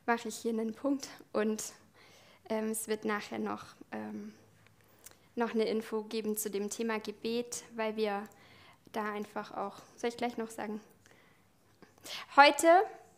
[0.08, 1.64] mache ich hier einen Punkt und
[2.50, 4.34] ähm, es wird nachher noch, ähm,
[5.36, 8.28] noch eine Info geben zu dem Thema Gebet, weil wir
[8.94, 10.80] da einfach auch, soll ich gleich noch sagen?
[12.36, 12.68] Heute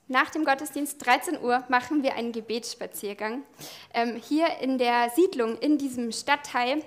[0.08, 3.44] nach dem Gottesdienst 13 Uhr machen wir einen Gebetsspaziergang
[3.94, 6.84] ähm, hier in der Siedlung, in diesem Stadtteil,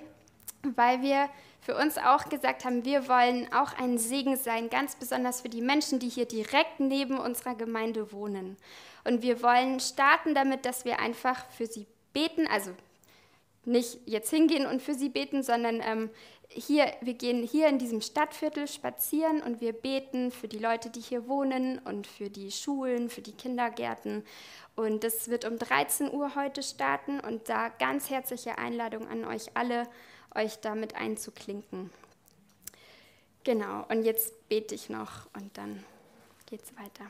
[0.75, 1.29] weil wir
[1.61, 5.61] für uns auch gesagt haben, wir wollen auch ein Segen sein, ganz besonders für die
[5.61, 8.57] Menschen, die hier direkt neben unserer Gemeinde wohnen.
[9.03, 12.71] Und wir wollen starten damit, dass wir einfach für sie beten, also
[13.65, 16.09] nicht jetzt hingehen und für sie beten, sondern ähm,
[16.49, 20.99] hier, wir gehen hier in diesem Stadtviertel spazieren und wir beten für die Leute, die
[20.99, 24.25] hier wohnen und für die Schulen, für die Kindergärten.
[24.75, 29.55] Und das wird um 13 Uhr heute starten und da ganz herzliche Einladung an euch
[29.55, 29.87] alle,
[30.33, 31.91] euch damit einzuklinken.
[33.43, 35.83] Genau, und jetzt bete ich noch und dann
[36.47, 37.09] geht's weiter.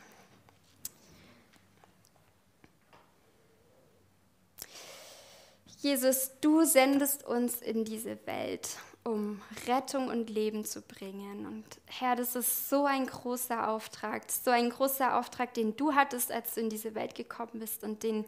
[5.81, 8.67] Jesus, du sendest uns in diese Welt,
[9.09, 11.45] um Rettung und Leben zu bringen.
[11.45, 16.31] Und Herr, das ist so ein großer Auftrag, so ein großer Auftrag, den du hattest,
[16.31, 18.25] als du in diese Welt gekommen bist und den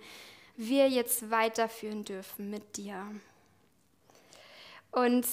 [0.57, 3.05] wir jetzt weiterführen dürfen mit dir.
[4.91, 5.25] Und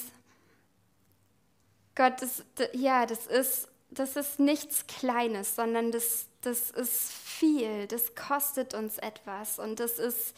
[1.95, 8.15] Gott, das, ja, das ist, das ist nichts Kleines, sondern das, das ist viel, das
[8.15, 10.37] kostet uns etwas und das ist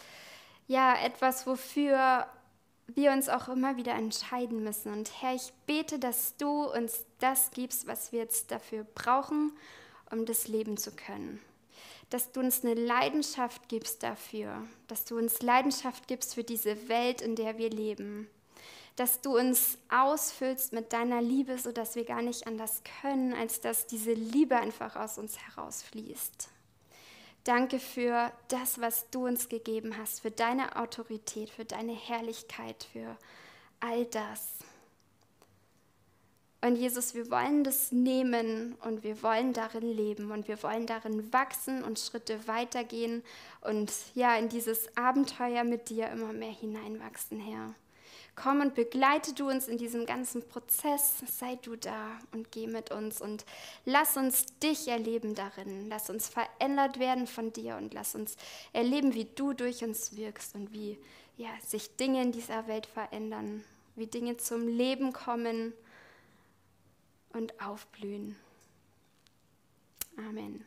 [0.68, 2.26] ja etwas, wofür
[2.94, 4.92] wir uns auch immer wieder entscheiden müssen.
[4.92, 9.52] Und Herr, ich bete, dass du uns das gibst, was wir jetzt dafür brauchen,
[10.10, 11.40] um das leben zu können.
[12.10, 17.20] Dass du uns eine Leidenschaft gibst dafür, dass du uns Leidenschaft gibst für diese Welt,
[17.20, 18.28] in der wir leben.
[18.96, 23.86] Dass du uns ausfüllst mit deiner Liebe, sodass wir gar nicht anders können, als dass
[23.86, 26.48] diese Liebe einfach aus uns herausfließt.
[27.44, 33.16] Danke für das, was du uns gegeben hast, für deine Autorität, für deine Herrlichkeit, für
[33.80, 34.58] all das.
[36.62, 41.32] Und Jesus, wir wollen das nehmen und wir wollen darin leben und wir wollen darin
[41.32, 43.22] wachsen und Schritte weitergehen
[43.62, 47.74] und ja, in dieses Abenteuer mit dir immer mehr hineinwachsen, Herr
[48.36, 52.90] komm und begleite du uns in diesem ganzen Prozess, sei du da und geh mit
[52.90, 53.44] uns und
[53.84, 58.36] lass uns dich erleben darin, lass uns verändert werden von dir und lass uns
[58.72, 60.98] erleben, wie du durch uns wirkst und wie
[61.36, 63.64] ja, sich Dinge in dieser Welt verändern,
[63.96, 65.72] wie Dinge zum Leben kommen
[67.32, 68.36] und aufblühen.
[70.16, 70.64] Amen.